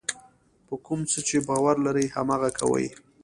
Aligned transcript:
په 0.67 0.75
کوم 0.85 0.99
څه 1.11 1.19
چې 1.27 1.37
باور 1.47 1.75
لرئ 1.85 2.05
هماغه 2.15 2.49
کوئ. 2.59 2.87